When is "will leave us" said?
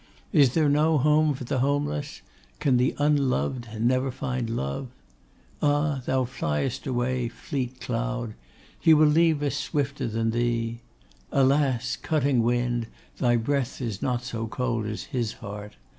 8.95-9.55